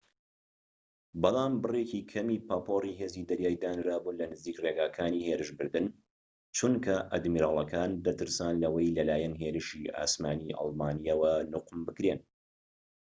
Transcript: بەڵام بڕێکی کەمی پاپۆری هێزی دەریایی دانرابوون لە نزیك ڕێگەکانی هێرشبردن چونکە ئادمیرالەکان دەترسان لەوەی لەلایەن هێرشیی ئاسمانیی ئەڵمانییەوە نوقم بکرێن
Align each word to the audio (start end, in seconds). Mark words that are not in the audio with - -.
بەڵام 1.21 1.53
بڕێکی 1.63 2.01
کەمی 2.11 2.43
پاپۆری 2.47 2.97
هێزی 2.99 3.27
دەریایی 3.29 3.61
دانرابوون 3.63 4.15
لە 4.21 4.25
نزیك 4.33 4.57
ڕێگەکانی 4.63 5.25
هێرشبردن 5.27 5.85
چونکە 6.57 6.95
ئادمیرالەکان 7.11 7.91
دەترسان 8.05 8.53
لەوەی 8.63 8.93
لەلایەن 8.97 9.33
هێرشیی 9.41 9.93
ئاسمانیی 9.97 10.57
ئەڵمانییەوە 10.59 11.33
نوقم 11.53 11.79
بکرێن 11.87 12.19